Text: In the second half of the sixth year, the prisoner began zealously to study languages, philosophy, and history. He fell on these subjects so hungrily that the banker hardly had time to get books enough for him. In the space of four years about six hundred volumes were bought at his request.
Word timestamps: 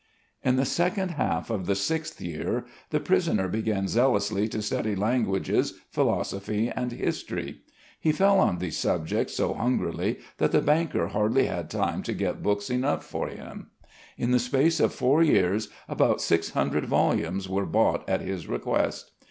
In 0.43 0.55
the 0.55 0.65
second 0.65 1.09
half 1.11 1.51
of 1.51 1.67
the 1.67 1.75
sixth 1.75 2.19
year, 2.19 2.65
the 2.89 2.99
prisoner 2.99 3.47
began 3.47 3.87
zealously 3.87 4.47
to 4.47 4.59
study 4.59 4.95
languages, 4.95 5.75
philosophy, 5.91 6.71
and 6.75 6.91
history. 6.91 7.59
He 7.99 8.11
fell 8.11 8.39
on 8.39 8.57
these 8.57 8.79
subjects 8.79 9.35
so 9.35 9.53
hungrily 9.53 10.17
that 10.39 10.51
the 10.53 10.61
banker 10.63 11.09
hardly 11.09 11.45
had 11.45 11.69
time 11.69 12.01
to 12.01 12.13
get 12.13 12.41
books 12.41 12.71
enough 12.71 13.05
for 13.05 13.27
him. 13.27 13.67
In 14.17 14.31
the 14.31 14.39
space 14.39 14.79
of 14.79 14.91
four 14.91 15.21
years 15.21 15.69
about 15.87 16.19
six 16.19 16.49
hundred 16.49 16.85
volumes 16.87 17.47
were 17.47 17.67
bought 17.67 18.03
at 18.09 18.21
his 18.21 18.47
request. 18.47 19.11